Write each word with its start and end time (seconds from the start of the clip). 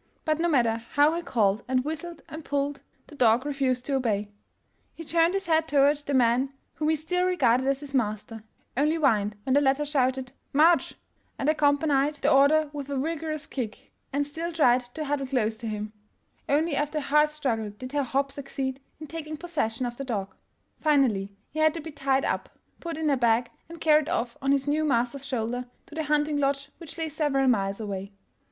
"But 0.24 0.38
no 0.38 0.48
matter 0.48 0.76
how 0.92 1.14
he 1.14 1.22
called 1.22 1.64
and 1.66 1.84
whistled 1.84 2.22
and 2.28 2.44
pulled, 2.44 2.80
the 3.08 3.16
dog 3.16 3.44
refused 3.44 3.84
to 3.86 3.94
obey. 3.96 4.28
He 4.94 5.02
turned 5.02 5.34
his 5.34 5.46
head 5.46 5.66
toward 5.66 5.96
the 5.96 6.14
man 6.14 6.50
whom 6.74 6.90
he 6.90 6.94
still 6.94 7.26
regarded 7.26 7.66
as 7.66 7.80
his 7.80 7.92
master, 7.92 8.44
only 8.76 8.94
whined 8.94 9.34
when 9.42 9.54
the 9.54 9.60
latter 9.60 9.84
shouted 9.84 10.30
''March!'' 10.62 10.94
and 11.40 11.48
accompanied 11.48 12.14
the 12.14 12.28
KRAMBAMBULI 12.28 12.50
419 12.50 12.60
order 12.62 12.70
with 12.72 12.88
a 12.88 12.96
vigorous 12.96 13.48
kick, 13.48 13.90
and 14.12 14.24
still 14.24 14.52
tried 14.52 14.82
to 14.82 15.06
huddle 15.06 15.26
close 15.26 15.56
to 15.56 15.66
him. 15.66 15.92
Only 16.48 16.76
after 16.76 16.98
a 16.98 17.00
hard 17.00 17.30
struggle 17.30 17.70
did 17.70 17.90
Herr 17.90 18.04
Hopp 18.04 18.30
succeed 18.30 18.78
in 19.00 19.08
taking 19.08 19.36
possession 19.36 19.86
of 19.86 19.96
the 19.96 20.04
dog. 20.04 20.36
Finally 20.80 21.32
he 21.50 21.58
had 21.58 21.74
to 21.74 21.80
be 21.80 21.90
tied 21.90 22.24
up, 22.24 22.48
put 22.78 22.96
in 22.96 23.10
a 23.10 23.16
bag, 23.16 23.50
and 23.68 23.80
carried 23.80 24.08
off 24.08 24.36
on 24.40 24.52
his 24.52 24.68
new 24.68 24.84
master's 24.84 25.26
shoulder 25.26 25.66
to 25.86 25.96
the 25.96 26.04
hunting 26.04 26.36
lodge 26.36 26.70
which 26.78 26.96
lay 26.96 27.08
several 27.08 27.48
miles 27.48 27.80
away. 27.80 28.12